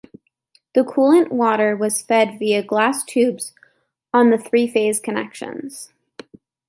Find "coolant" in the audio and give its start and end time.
0.83-1.29